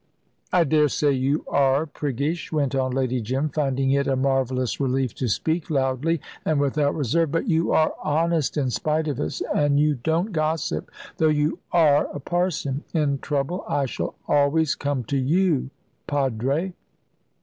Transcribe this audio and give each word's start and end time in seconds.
"I 0.51 0.63
daresay 0.63 1.11
you 1.11 1.45
are 1.47 1.85
priggish," 1.85 2.51
went 2.51 2.73
on 2.73 2.89
Lady 2.91 3.21
Jim, 3.21 3.49
finding 3.49 3.91
it 3.91 4.07
a 4.07 4.15
marvellous 4.15 4.79
relief 4.79 5.13
to 5.13 5.27
speak 5.27 5.69
loudly 5.69 6.19
and 6.43 6.59
without 6.59 6.95
reserve; 6.95 7.31
"but 7.31 7.47
you 7.47 7.71
are 7.71 7.93
honest 8.03 8.57
in 8.57 8.71
spite 8.71 9.07
of 9.07 9.19
it, 9.19 9.39
and 9.53 9.79
you 9.79 9.93
don't 9.93 10.31
gossip, 10.31 10.89
though 11.17 11.29
you 11.29 11.59
are 11.71 12.07
a 12.07 12.19
parson. 12.19 12.83
In 12.95 13.19
trouble 13.19 13.63
I 13.69 13.85
shall 13.85 14.15
always 14.27 14.73
come 14.73 15.03
to 15.03 15.17
you, 15.17 15.69
padre." 16.07 16.73